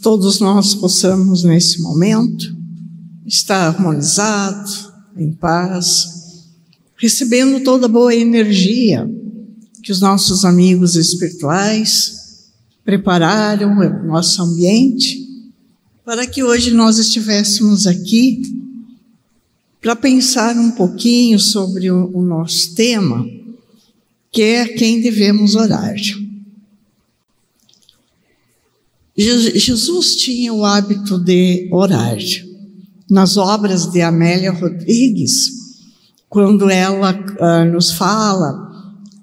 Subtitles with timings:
[0.00, 2.56] todos nós possamos, nesse momento,
[3.26, 6.46] estar harmonizado, em paz,
[6.96, 9.08] recebendo toda a boa energia
[9.82, 12.48] que os nossos amigos espirituais
[12.84, 15.26] prepararam o nosso ambiente
[16.04, 18.40] para que hoje nós estivéssemos aqui
[19.80, 23.26] para pensar um pouquinho sobre o, o nosso tema,
[24.32, 25.94] que é a quem devemos orar.
[29.18, 32.16] Jesus tinha o hábito de orar.
[33.10, 35.48] Nas obras de Amélia Rodrigues,
[36.28, 38.68] quando ela uh, nos fala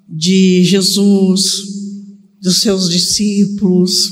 [0.09, 1.44] de Jesus,
[2.41, 4.12] dos seus discípulos,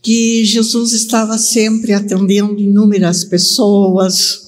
[0.00, 4.42] que Jesus estava sempre atendendo inúmeras pessoas,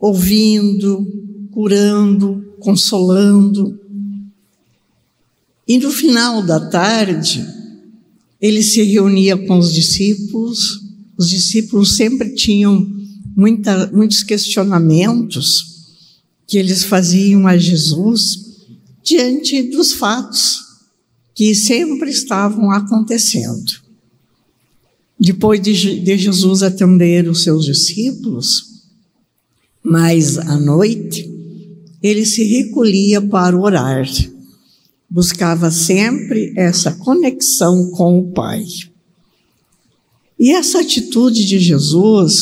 [0.00, 1.06] ouvindo,
[1.52, 3.78] curando, consolando.
[5.68, 7.46] E no final da tarde,
[8.44, 10.82] ele se reunia com os discípulos,
[11.16, 12.86] os discípulos sempre tinham
[13.34, 15.64] muita, muitos questionamentos
[16.46, 18.20] que eles faziam a Jesus
[19.02, 20.58] diante dos fatos
[21.34, 23.64] que sempre estavam acontecendo.
[25.18, 28.82] Depois de, de Jesus atender os seus discípulos,
[29.82, 31.30] mais à noite,
[32.02, 34.06] ele se recolhia para orar
[35.14, 38.64] buscava sempre essa conexão com o Pai.
[40.36, 42.34] E essa atitude de Jesus,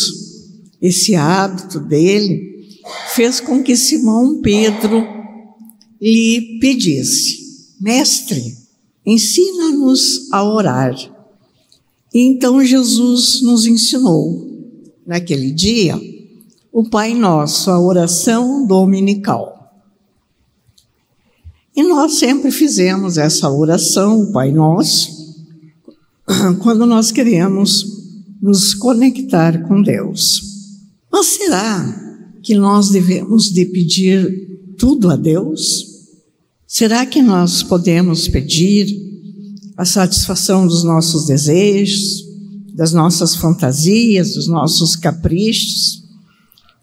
[0.81, 2.67] esse hábito dele,
[3.15, 5.07] fez com que Simão Pedro
[6.01, 8.57] lhe pedisse: Mestre,
[9.05, 10.97] ensina-nos a orar.
[12.15, 14.51] E então Jesus nos ensinou,
[15.07, 16.01] naquele dia,
[16.73, 19.52] o Pai Nosso, a oração dominical.
[21.75, 25.11] E nós sempre fizemos essa oração, Pai Nosso,
[26.63, 27.85] quando nós queremos
[28.43, 30.43] nos conectar com Deus.
[31.11, 32.03] Mas será
[32.43, 35.87] que nós devemos de pedir tudo a Deus?
[36.67, 38.87] Será que nós podemos pedir
[39.77, 42.25] a satisfação dos nossos desejos,
[42.75, 46.03] das nossas fantasias, dos nossos caprichos?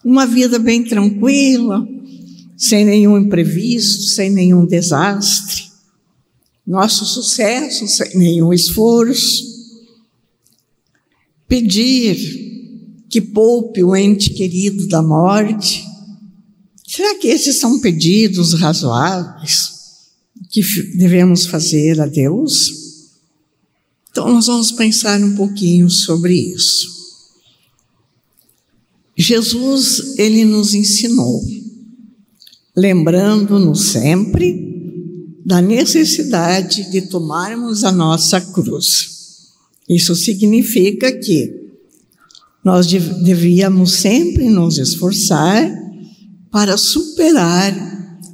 [0.04, 1.86] Uma vida bem tranquila,
[2.60, 5.72] sem nenhum imprevisto, sem nenhum desastre,
[6.68, 9.48] nosso sucesso sem nenhum esforço.
[11.48, 12.18] Pedir
[13.10, 15.84] que poupe o ente querido da morte.
[16.86, 19.72] Será que esses são pedidos razoáveis
[20.52, 20.62] que
[20.98, 22.70] devemos fazer a Deus?
[24.12, 27.00] Então, nós vamos pensar um pouquinho sobre isso.
[29.16, 31.42] Jesus, ele nos ensinou
[32.80, 34.68] lembrando-nos sempre
[35.46, 39.20] da necessidade de tomarmos a nossa cruz.
[39.88, 41.60] Isso significa que
[42.64, 45.72] nós devíamos sempre nos esforçar
[46.52, 47.74] para superar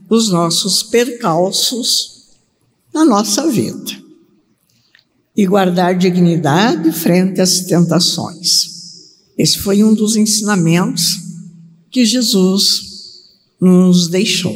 [0.09, 2.25] os nossos percalços
[2.93, 3.91] na nossa vida
[5.35, 8.75] e guardar dignidade frente às tentações.
[9.37, 11.03] Esse foi um dos ensinamentos
[11.89, 12.94] que Jesus
[13.65, 14.55] nos deixou.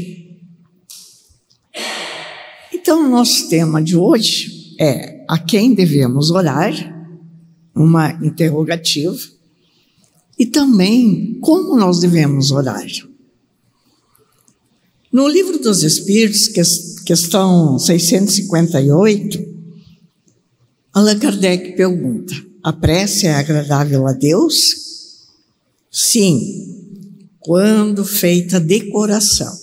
[2.71, 6.71] Então, o nosso tema de hoje é a quem devemos orar,
[7.73, 9.17] uma interrogativa,
[10.37, 12.85] e também como nós devemos orar.
[15.11, 16.47] No livro dos Espíritos,
[17.03, 19.43] questão 658,
[20.93, 24.55] Allan Kardec pergunta: a prece é agradável a Deus?
[25.91, 26.68] Sim,
[27.39, 29.57] quando feita de coração.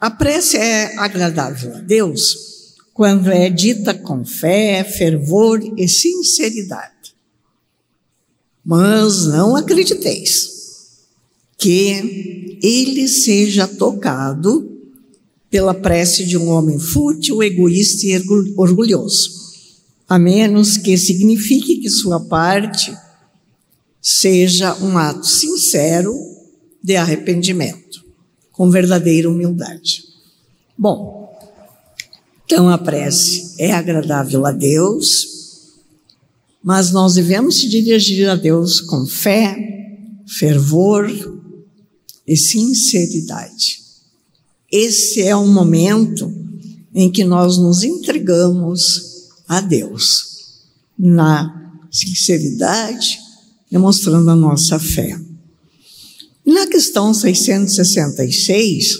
[0.00, 7.14] A prece é agradável a Deus quando é dita com fé, fervor e sinceridade.
[8.64, 10.56] Mas não acrediteis
[11.58, 14.72] que ele seja tocado
[15.50, 18.22] pela prece de um homem fútil, egoísta e
[18.56, 19.30] orgulhoso,
[20.08, 22.94] a menos que signifique que sua parte
[24.00, 26.35] seja um ato sincero
[26.86, 28.04] de arrependimento,
[28.52, 30.04] com verdadeira humildade.
[30.78, 31.36] Bom,
[32.44, 35.74] então a prece é agradável a Deus,
[36.62, 39.56] mas nós devemos dirigir a Deus com fé,
[40.28, 41.10] fervor
[42.24, 43.80] e sinceridade.
[44.70, 46.32] Esse é o momento
[46.94, 50.62] em que nós nos entregamos a Deus,
[50.96, 53.18] na sinceridade,
[53.68, 55.25] demonstrando a nossa fé.
[56.46, 58.98] Na questão 666,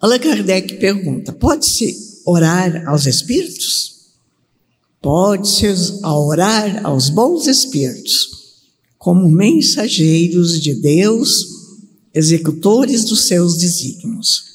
[0.00, 3.94] Allan Kardec pergunta: pode-se orar aos espíritos?
[5.04, 5.66] pode-se
[6.02, 8.62] orar aos bons espíritos,
[8.96, 11.30] como mensageiros de Deus,
[12.14, 14.54] executores dos seus desígnios.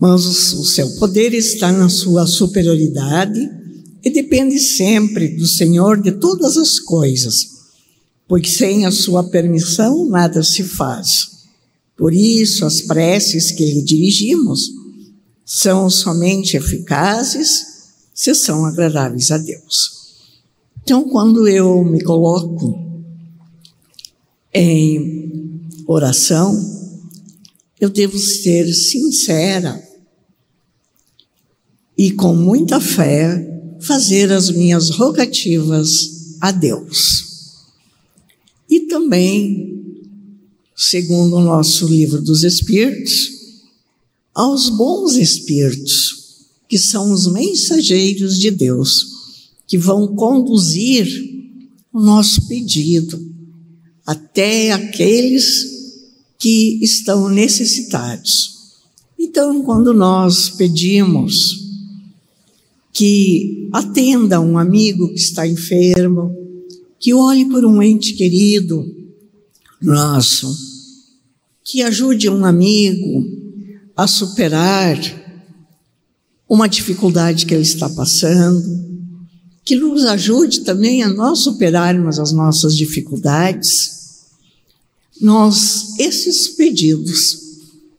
[0.00, 3.38] Mas o seu poder está na sua superioridade
[4.02, 7.59] e depende sempre do Senhor de todas as coisas,
[8.30, 11.46] pois sem a sua permissão nada se faz.
[11.96, 14.70] Por isso, as preces que lhe dirigimos
[15.44, 17.66] são somente eficazes
[18.14, 20.14] se são agradáveis a Deus.
[20.80, 22.78] Então, quando eu me coloco
[24.54, 26.54] em oração,
[27.80, 29.82] eu devo ser sincera
[31.98, 33.44] e com muita fé
[33.80, 35.90] fazer as minhas rogativas
[36.40, 37.29] a Deus.
[38.70, 39.84] E também,
[40.76, 43.40] segundo o nosso livro dos Espíritos,
[44.32, 46.20] aos bons espíritos
[46.68, 49.06] que são os mensageiros de Deus,
[49.66, 51.06] que vão conduzir
[51.92, 53.20] o nosso pedido
[54.06, 55.44] até aqueles
[56.38, 58.56] que estão necessitados.
[59.18, 61.60] Então, quando nós pedimos
[62.92, 66.39] que atenda um amigo que está enfermo,
[67.00, 68.84] que olhe por um ente querido
[69.80, 70.54] nosso,
[71.64, 73.24] que ajude um amigo
[73.96, 74.98] a superar
[76.46, 78.62] uma dificuldade que ele está passando,
[79.64, 83.98] que nos ajude também a nós superarmos as nossas dificuldades.
[85.18, 87.38] Nós, esses pedidos,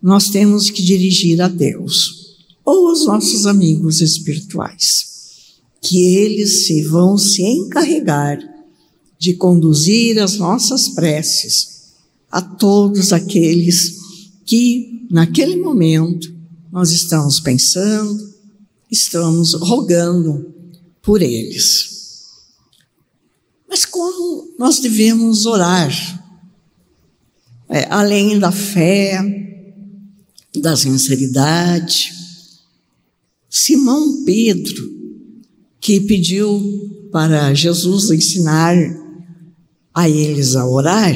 [0.01, 7.17] nós temos que dirigir a Deus ou aos nossos amigos espirituais, que eles se vão
[7.17, 8.50] se encarregar
[9.21, 11.91] de conduzir as nossas preces
[12.31, 13.99] a todos aqueles
[14.43, 16.33] que, naquele momento,
[16.71, 18.33] nós estamos pensando,
[18.89, 20.51] estamos rogando
[21.03, 22.31] por eles.
[23.69, 25.91] Mas como nós devemos orar?
[27.69, 29.21] É, além da fé,
[30.59, 32.11] da sinceridade.
[33.47, 34.89] Simão Pedro,
[35.79, 38.75] que pediu para Jesus ensinar
[39.93, 41.15] a eles a orar,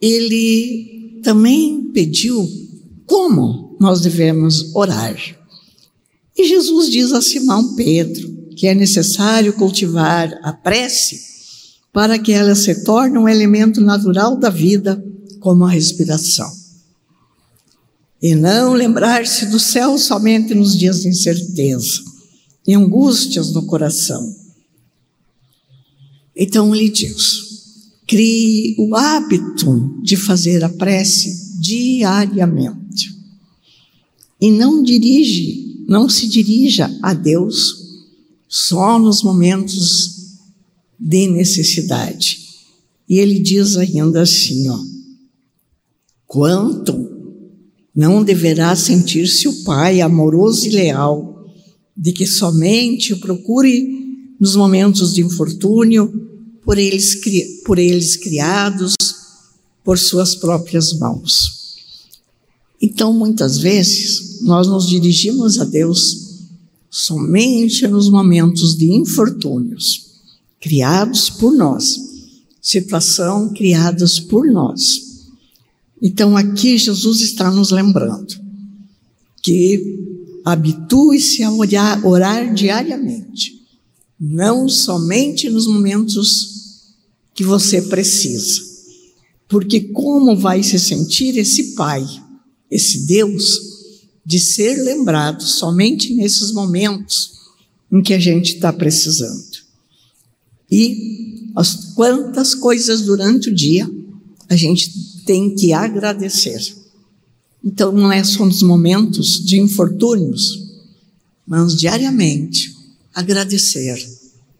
[0.00, 2.48] ele também pediu
[3.06, 5.16] como nós devemos orar.
[6.36, 11.34] E Jesus diz a Simão Pedro que é necessário cultivar a prece
[11.92, 15.02] para que ela se torne um elemento natural da vida,
[15.40, 16.50] como a respiração.
[18.20, 22.02] E não lembrar-se do céu somente nos dias de incerteza
[22.66, 24.43] e angústias no coração.
[26.36, 33.14] Então ele diz: crie o hábito de fazer a prece diariamente
[34.40, 37.82] e não dirige, não se dirija a Deus
[38.46, 40.38] só nos momentos
[41.00, 42.40] de necessidade.
[43.08, 44.78] E ele diz ainda assim, ó:
[46.26, 47.10] Quanto
[47.94, 51.48] não deverá sentir-se o Pai amoroso e leal,
[51.96, 54.03] de que somente o procure
[54.40, 56.30] nos momentos de infortúnio,
[56.64, 57.20] por eles,
[57.64, 58.94] por eles criados
[59.84, 61.76] por suas próprias mãos.
[62.80, 66.24] Então, muitas vezes, nós nos dirigimos a Deus
[66.90, 70.06] somente nos momentos de infortúnios,
[70.60, 71.98] criados por nós,
[72.60, 75.26] situação criadas por nós.
[76.00, 78.34] Então, aqui Jesus está nos lembrando
[79.42, 79.98] que
[80.44, 83.63] habitue-se a orar, orar diariamente,
[84.18, 86.94] não somente nos momentos
[87.34, 88.62] que você precisa.
[89.48, 92.06] Porque como vai se sentir esse pai
[92.74, 93.44] esse Deus,
[94.26, 97.34] de ser lembrado somente nesses momentos
[97.92, 99.58] em que a gente está precisando.
[100.68, 103.88] E as quantas coisas durante o dia
[104.48, 104.90] a gente
[105.24, 106.60] tem que agradecer.
[107.62, 110.42] Então não é só nos momentos de infortúnios,
[111.46, 112.73] mas diariamente
[113.14, 113.96] agradecer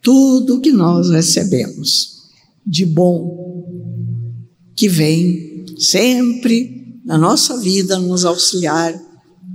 [0.00, 2.14] tudo que nós recebemos
[2.66, 3.64] de bom
[4.76, 8.98] que vem sempre na nossa vida, nos auxiliar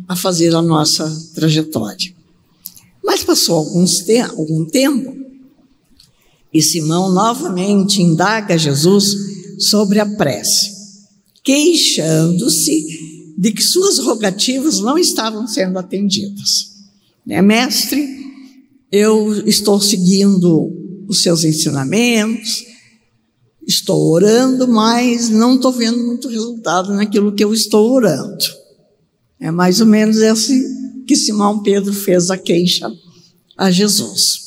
[0.08, 2.14] a fazer a nossa trajetória.
[3.04, 5.16] Mas passou alguns te algum tempo
[6.54, 9.16] e Simão novamente indaga Jesus
[9.60, 10.72] sobre a prece,
[11.44, 16.50] queixando-se de que suas rogativas não estavam sendo atendidas.
[17.26, 18.19] Né, mestre,
[18.92, 20.72] eu estou seguindo
[21.08, 22.70] os seus ensinamentos,
[23.70, 28.44] Estou orando, mas não estou vendo muito resultado naquilo que eu estou orando.
[29.40, 32.92] É mais ou menos esse que Simão Pedro fez a queixa
[33.56, 34.40] a Jesus.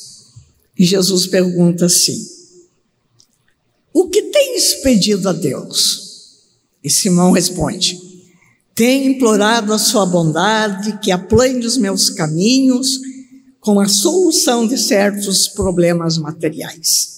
[0.77, 2.21] E Jesus pergunta assim:
[3.93, 6.01] O que tens pedido a Deus?
[6.83, 7.97] E Simão responde:
[8.75, 12.99] Tenho implorado a sua bondade que aplane os meus caminhos
[13.63, 17.13] com a solução de certos problemas materiais.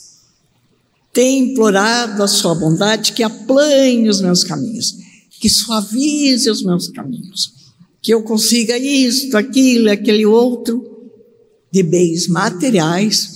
[1.12, 4.96] Tenho implorado a sua bondade que aplane os meus caminhos,
[5.40, 7.52] que suavize os meus caminhos,
[8.00, 11.10] que eu consiga isto, aquilo, aquele outro
[11.72, 13.32] de bens materiais,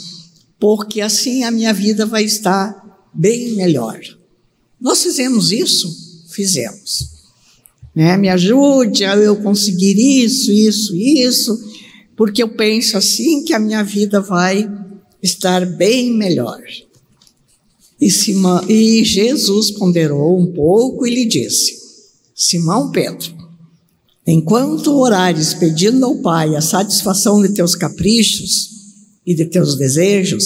[0.60, 4.00] porque assim a minha vida vai estar bem melhor.
[4.80, 5.90] Nós fizemos isso?
[6.30, 7.10] Fizemos.
[7.96, 8.16] Né?
[8.18, 11.69] Me ajude a eu conseguir isso, isso, isso,
[12.20, 14.70] porque eu penso assim que a minha vida vai
[15.24, 16.62] estar bem melhor.
[17.98, 21.78] E, Simão, e Jesus ponderou um pouco e lhe disse:
[22.36, 23.34] Simão Pedro,
[24.28, 28.70] enquanto orares pedindo ao Pai a satisfação de teus caprichos
[29.26, 30.44] e de teus desejos,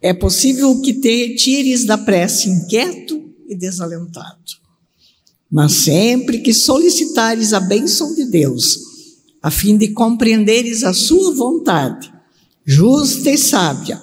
[0.00, 4.40] é possível que te retires da prece inquieto e desalentado.
[5.50, 8.85] Mas sempre que solicitares a bênção de Deus,
[9.46, 12.12] a fim de compreenderes a sua vontade,
[12.64, 14.02] justa e sábia,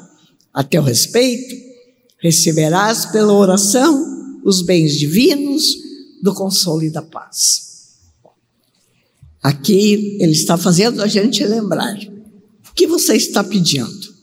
[0.53, 1.53] a teu respeito,
[2.21, 5.65] receberás pela oração os bens divinos
[6.21, 7.99] do consolo e da paz.
[9.41, 11.97] Aqui ele está fazendo a gente lembrar
[12.69, 14.13] o que você está pedindo?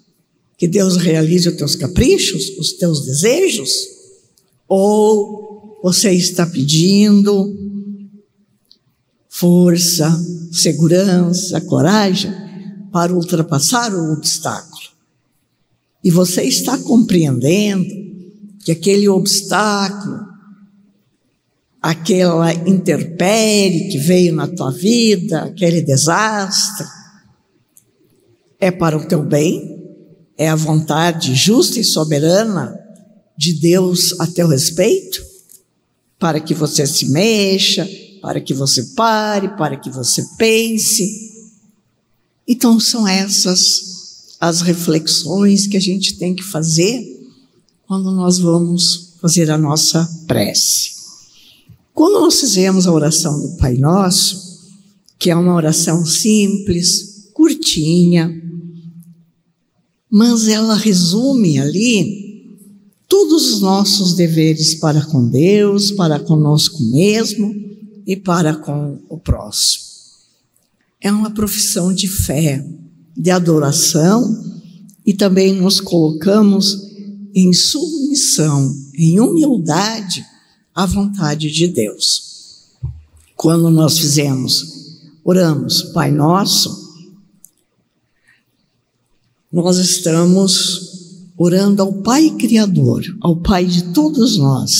[0.57, 3.71] Que Deus realize os teus caprichos, os teus desejos?
[4.67, 7.80] Ou você está pedindo
[9.41, 10.09] força,
[10.53, 12.31] segurança, coragem
[12.93, 14.91] para ultrapassar o obstáculo?
[16.05, 17.89] E você está compreendendo
[18.63, 20.21] que aquele obstáculo,
[21.81, 26.87] aquela interpérie que veio na tua vida, aquele desastre,
[28.59, 29.79] é para o teu bem,
[30.37, 32.79] é a vontade justa e soberana
[33.37, 35.25] de Deus a teu respeito,
[36.19, 37.89] para que você se mexa,
[38.21, 41.31] para que você pare, para que você pense.
[42.47, 43.91] Então são essas
[44.41, 47.29] as reflexões que a gente tem que fazer
[47.87, 50.93] quando nós vamos fazer a nossa prece.
[51.93, 54.59] Quando nós fizemos a oração do Pai Nosso,
[55.19, 58.33] que é uma oração simples, curtinha,
[60.11, 62.49] mas ela resume ali
[63.07, 67.70] todos os nossos deveres para com Deus, para conosco mesmo
[68.07, 69.85] e para com o próximo.
[71.01, 72.65] É uma profissão de fé,
[73.17, 74.45] de adoração
[75.07, 76.91] e também nos colocamos
[77.35, 80.25] em submissão, em humildade
[80.75, 82.69] à vontade de Deus.
[83.37, 86.91] Quando nós fizemos, oramos, Pai Nosso,
[89.51, 90.91] nós estamos
[91.37, 94.71] orando ao Pai Criador, ao Pai de todos nós,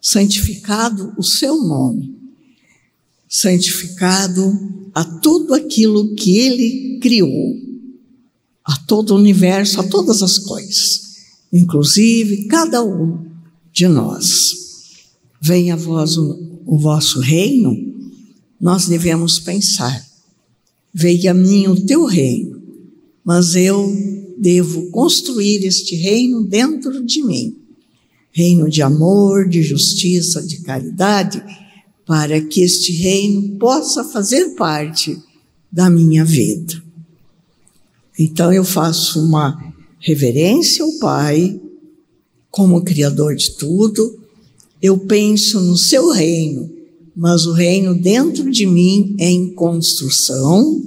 [0.00, 2.19] santificado o seu nome,
[3.30, 7.54] santificado a tudo aquilo que ele criou,
[8.64, 11.00] a todo o universo, a todas as coisas,
[11.52, 13.24] inclusive cada um
[13.72, 14.26] de nós.
[15.40, 17.72] Venha a vós o, o vosso reino,
[18.60, 20.04] nós devemos pensar,
[20.92, 22.60] venha a mim o teu reino,
[23.24, 23.94] mas eu
[24.36, 27.56] devo construir este reino dentro de mim.
[28.32, 31.42] Reino de amor, de justiça, de caridade,
[32.10, 35.16] para que este reino possa fazer parte
[35.70, 36.82] da minha vida.
[38.18, 41.60] Então eu faço uma reverência ao Pai
[42.50, 44.18] como Criador de tudo,
[44.82, 46.68] eu penso no seu reino,
[47.14, 50.82] mas o reino dentro de mim é em construção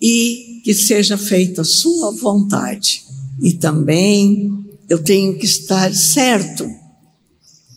[0.00, 3.02] e que seja feita a sua vontade.
[3.42, 4.56] E também
[4.88, 6.64] eu tenho que estar certo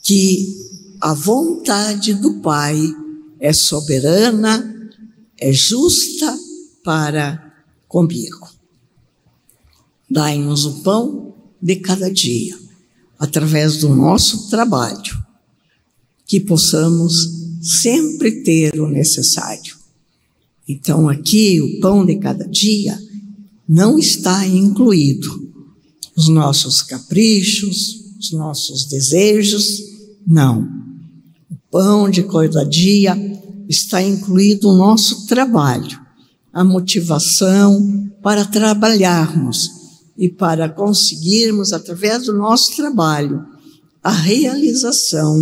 [0.03, 0.61] que
[1.01, 2.79] a vontade do Pai
[3.39, 4.91] é soberana,
[5.35, 6.37] é justa
[6.83, 7.53] para
[7.87, 8.47] comigo.
[10.07, 12.55] Dai-nos o pão de cada dia,
[13.17, 15.19] através do nosso trabalho,
[16.27, 17.13] que possamos
[17.61, 19.75] sempre ter o necessário.
[20.67, 22.97] Então, aqui, o pão de cada dia
[23.67, 25.51] não está incluído
[26.15, 29.81] os nossos caprichos, os nossos desejos,
[30.27, 30.80] não
[31.71, 33.17] pão de cada dia,
[33.67, 35.99] está incluído o nosso trabalho,
[36.51, 39.69] a motivação para trabalharmos
[40.17, 43.43] e para conseguirmos, através do nosso trabalho,
[44.03, 45.39] a realização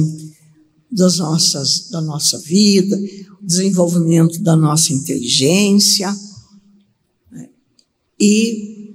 [0.92, 2.98] das nossas, da nossa vida,
[3.42, 6.16] o desenvolvimento da nossa inteligência.
[7.32, 7.50] Né?
[8.20, 8.94] E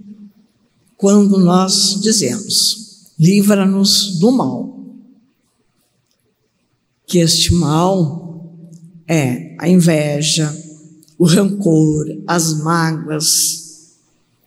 [0.97, 4.74] quando nós dizemos, livra-nos do mal,
[7.15, 8.45] que este mal
[9.07, 10.53] é a inveja,
[11.17, 13.95] o rancor, as mágoas,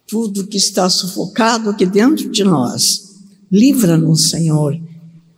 [0.05, 3.15] tudo que está sufocado aqui dentro de nós.
[3.49, 4.77] Livra-nos, Senhor,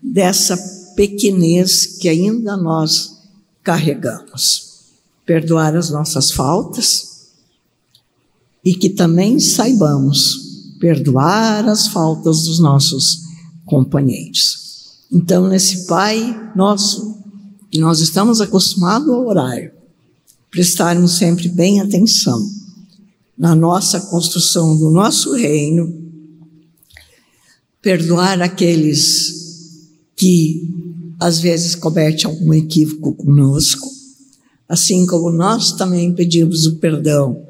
[0.02, 0.58] dessa
[0.96, 3.20] pequenez que ainda nós
[3.62, 4.88] carregamos.
[5.24, 7.28] Perdoar as nossas faltas
[8.66, 13.20] e que também saibamos perdoar as faltas dos nossos
[13.68, 14.58] companheiros.
[15.12, 17.19] Então, nesse Pai nosso,
[17.78, 19.72] nós estamos acostumados a orar,
[20.50, 22.50] prestarmos sempre bem atenção
[23.38, 25.94] na nossa construção do nosso reino,
[27.82, 30.68] perdoar aqueles que
[31.20, 33.88] às vezes comete algum equívoco conosco,
[34.68, 37.46] assim como nós também pedimos o perdão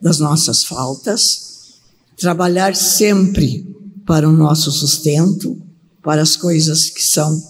[0.00, 1.80] das nossas faltas,
[2.16, 3.66] trabalhar sempre
[4.06, 5.60] para o nosso sustento,
[6.02, 7.42] para as coisas que são,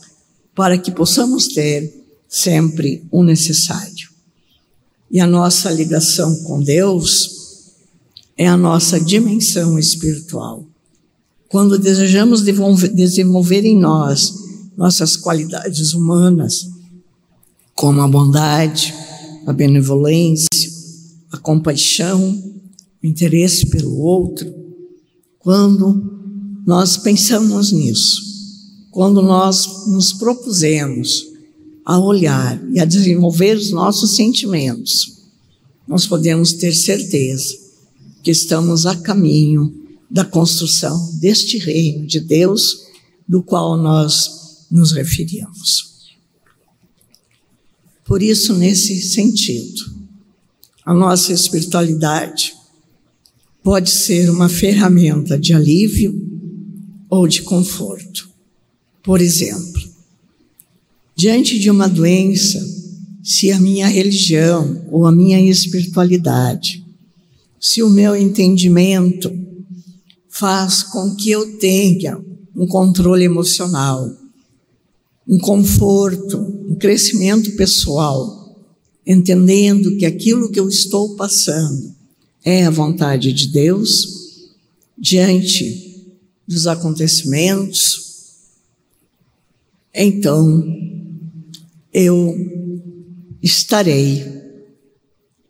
[0.54, 2.03] para que possamos ter
[2.34, 4.08] sempre o necessário.
[5.08, 7.30] E a nossa ligação com Deus
[8.36, 10.66] é a nossa dimensão espiritual.
[11.48, 14.34] Quando desejamos desenvolver em nós
[14.76, 16.68] nossas qualidades humanas,
[17.72, 18.92] como a bondade,
[19.46, 20.48] a benevolência,
[21.30, 22.42] a compaixão,
[23.00, 24.52] o interesse pelo outro,
[25.38, 28.20] quando nós pensamos nisso,
[28.90, 31.33] quando nós nos propusemos
[31.84, 35.22] a olhar e a desenvolver os nossos sentimentos,
[35.86, 37.58] nós podemos ter certeza
[38.22, 42.86] que estamos a caminho da construção deste reino de Deus,
[43.28, 45.94] do qual nós nos referíamos.
[48.04, 49.82] Por isso, nesse sentido,
[50.84, 52.54] a nossa espiritualidade
[53.62, 56.14] pode ser uma ferramenta de alívio
[57.08, 58.28] ou de conforto.
[59.02, 59.82] Por exemplo,
[61.16, 62.62] diante de uma doença,
[63.22, 66.84] se a minha religião ou a minha espiritualidade,
[67.60, 69.32] se o meu entendimento
[70.28, 72.20] faz com que eu tenha
[72.54, 74.10] um controle emocional,
[75.26, 78.44] um conforto, um crescimento pessoal,
[79.06, 81.94] entendendo que aquilo que eu estou passando
[82.44, 84.50] é a vontade de Deus,
[84.98, 86.12] diante
[86.46, 88.04] dos acontecimentos,
[89.94, 90.83] então
[91.94, 92.34] eu
[93.40, 94.26] estarei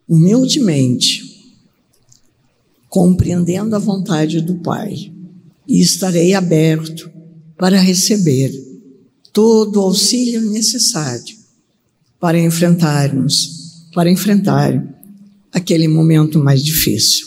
[0.07, 1.23] humildemente
[2.87, 5.11] compreendendo a vontade do Pai
[5.67, 7.09] e estarei aberto
[7.57, 8.51] para receber
[9.33, 11.35] todo o auxílio necessário
[12.19, 14.71] para enfrentarmos, para enfrentar
[15.51, 17.25] aquele momento mais difícil.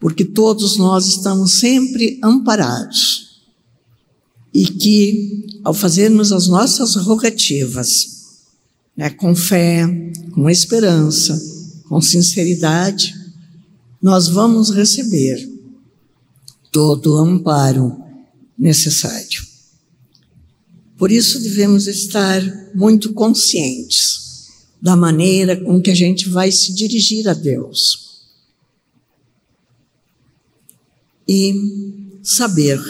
[0.00, 3.42] Porque todos nós estamos sempre amparados
[4.54, 8.17] e que, ao fazermos as nossas rogativas,
[8.98, 9.86] né, com fé,
[10.34, 11.40] com esperança,
[11.88, 13.14] com sinceridade,
[14.02, 15.48] nós vamos receber
[16.72, 17.96] todo o amparo
[18.58, 19.46] necessário.
[20.96, 22.42] Por isso devemos estar
[22.74, 24.48] muito conscientes
[24.82, 28.24] da maneira com que a gente vai se dirigir a Deus.
[31.28, 31.54] E
[32.20, 32.80] saber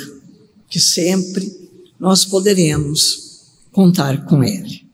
[0.71, 1.69] que sempre
[2.01, 3.43] nós poderemos
[3.73, 4.88] contar com Ele.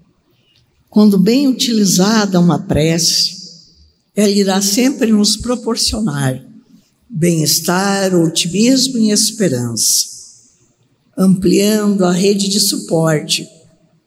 [0.95, 3.35] Quando bem utilizada uma prece,
[4.15, 6.41] ela irá sempre nos proporcionar
[7.11, 10.07] bem-estar, otimismo e esperança,
[11.19, 13.45] ampliando a rede de suporte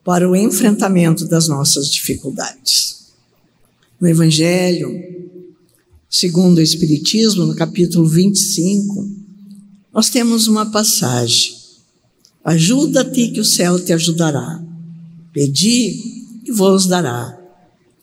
[0.01, 3.07] para o enfrentamento das nossas dificuldades.
[3.99, 4.89] No Evangelho,
[6.09, 9.09] segundo o Espiritismo, no capítulo 25,
[9.93, 11.53] nós temos uma passagem:
[12.45, 14.63] Ajuda-te que o céu te ajudará.
[15.33, 16.16] Pedi
[16.47, 17.37] e vos dará.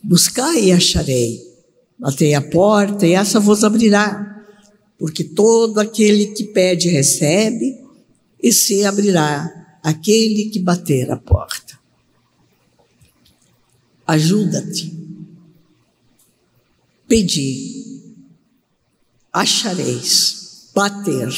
[0.02, 1.42] Buscai e acharei.
[1.98, 4.44] Batei a porta e essa vos abrirá.
[4.98, 7.82] Porque todo aquele que pede recebe,
[8.44, 11.78] e se abrirá aquele que bater a porta.
[14.06, 14.92] Ajuda-te.
[17.08, 18.02] Pedi.
[19.32, 20.68] Achareis.
[20.74, 21.32] Bater.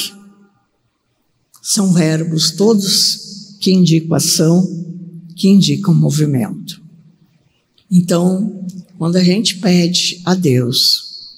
[1.62, 4.66] São verbos todos que indicam ação,
[5.36, 6.85] que indicam movimento.
[7.90, 8.64] Então,
[8.98, 11.36] quando a gente pede a Deus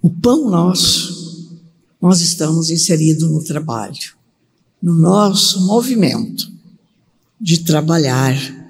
[0.00, 1.58] o pão nosso,
[2.00, 4.14] nós estamos inseridos no trabalho,
[4.82, 6.52] no nosso movimento
[7.40, 8.64] de trabalhar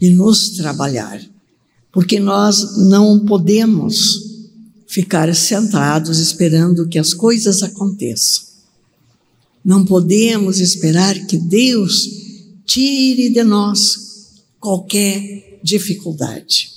[0.00, 1.20] de nos trabalhar,
[1.92, 4.30] porque nós não podemos
[4.88, 8.44] ficar sentados esperando que as coisas aconteçam.
[9.62, 12.08] Não podemos esperar que Deus
[12.64, 16.70] tire de nós qualquer dificuldade.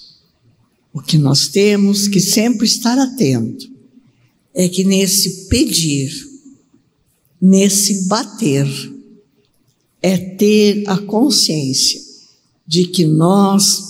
[0.94, 3.68] O que nós temos que sempre estar atento
[4.54, 6.12] é que nesse pedir,
[7.42, 8.68] nesse bater,
[10.02, 12.00] é ter a consciência
[12.68, 13.82] de que nós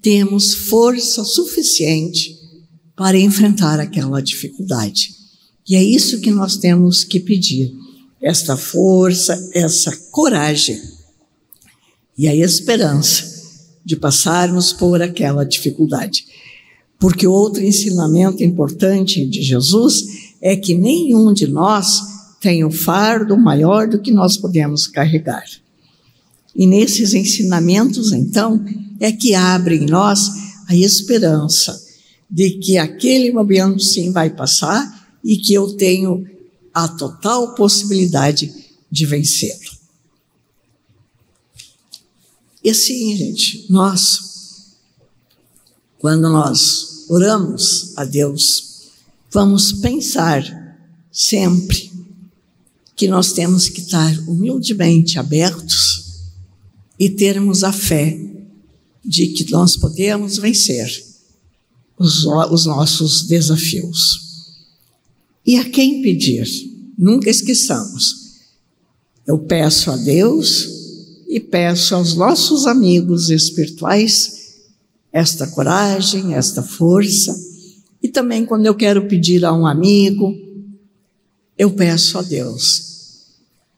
[0.00, 2.38] temos força suficiente
[2.96, 5.14] para enfrentar aquela dificuldade.
[5.68, 7.74] E é isso que nós temos que pedir:
[8.22, 10.80] esta força, essa coragem
[12.16, 13.27] e a esperança
[13.88, 16.26] de passarmos por aquela dificuldade.
[16.98, 19.94] Porque outro ensinamento importante de Jesus
[20.42, 22.02] é que nenhum de nós
[22.38, 25.46] tem o fardo maior do que nós podemos carregar.
[26.54, 28.62] E nesses ensinamentos, então,
[29.00, 30.28] é que abre em nós
[30.68, 31.82] a esperança
[32.30, 36.26] de que aquele momento sim vai passar e que eu tenho
[36.74, 38.52] a total possibilidade
[38.90, 39.67] de vencê-lo.
[42.68, 44.76] E assim, gente, nós,
[45.98, 48.90] quando nós oramos a Deus,
[49.32, 50.78] vamos pensar
[51.10, 51.90] sempre
[52.94, 56.28] que nós temos que estar humildemente abertos
[56.98, 58.20] e termos a fé
[59.02, 60.92] de que nós podemos vencer
[61.98, 64.52] os, os nossos desafios.
[65.46, 66.46] E a quem pedir?
[66.98, 68.34] Nunca esqueçamos.
[69.26, 70.77] Eu peço a Deus
[71.28, 74.38] e peço aos nossos amigos espirituais
[75.12, 77.36] esta coragem, esta força.
[78.02, 80.34] E também quando eu quero pedir a um amigo,
[81.56, 82.88] eu peço a Deus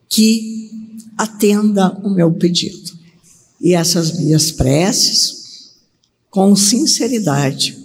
[0.09, 0.71] que
[1.19, 2.93] atenda o meu pedido.
[3.61, 5.75] E essas minhas preces,
[6.31, 7.77] com sinceridade,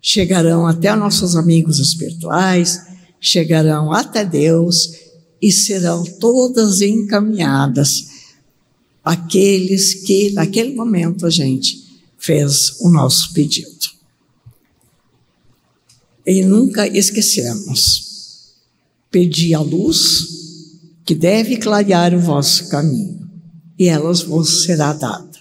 [0.00, 2.82] chegarão até nossos amigos espirituais,
[3.18, 4.92] chegarão até Deus
[5.40, 8.15] e serão todas encaminhadas
[9.06, 11.86] aqueles que, naquele momento, a gente
[12.18, 13.70] fez o nosso pedido.
[16.26, 18.56] E nunca esquecemos:
[19.08, 20.26] pedi a luz
[21.04, 23.30] que deve clarear o vosso caminho,
[23.78, 25.38] e ela vos será dada.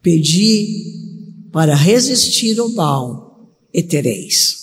[0.00, 4.62] Pedi para resistir ao mal, e tereis.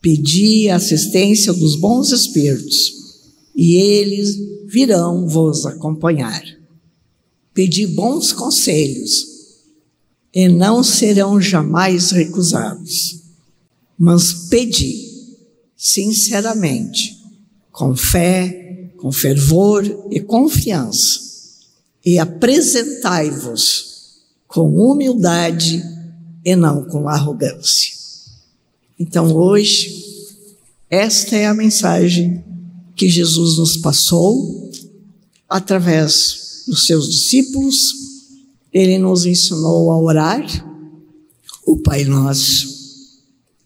[0.00, 2.92] Pedi a assistência dos bons espíritos,
[3.56, 6.59] e eles virão vos acompanhar
[7.60, 9.26] Pedi bons conselhos,
[10.32, 13.20] e não serão jamais recusados.
[13.98, 15.36] Mas pedi,
[15.76, 17.22] sinceramente,
[17.70, 21.20] com fé, com fervor e confiança,
[22.02, 25.84] e apresentai-vos com humildade
[26.42, 27.92] e não com arrogância.
[28.98, 30.02] Então hoje,
[30.88, 32.42] esta é a mensagem
[32.96, 34.72] que Jesus nos passou
[35.46, 36.39] através
[36.70, 37.76] dos seus discípulos,
[38.72, 40.40] ele nos ensinou a orar
[41.66, 42.70] o Pai Nosso.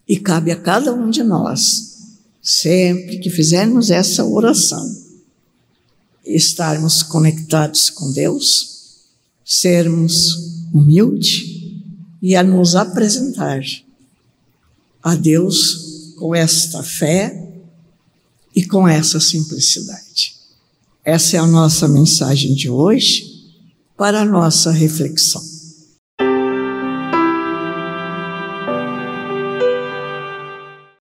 [0.07, 1.61] E cabe a cada um de nós,
[2.41, 4.83] sempre que fizermos essa oração,
[6.25, 9.05] estarmos conectados com Deus,
[9.43, 11.43] sermos humildes
[12.21, 13.61] e a nos apresentar
[15.01, 17.53] a Deus com esta fé
[18.55, 20.35] e com essa simplicidade.
[21.05, 23.23] Essa é a nossa mensagem de hoje
[23.95, 25.54] para a nossa reflexão.